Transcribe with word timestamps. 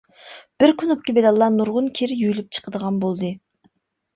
بىر 0.61 0.71
كۇنۇپكا 0.81 1.13
بىلەنلا 1.17 1.49
نۇرغۇن 1.57 1.91
كىر 1.99 2.15
يۇيۇلۇپ 2.23 2.51
چىقىدىغان 2.59 2.99
بولدى. 3.05 3.31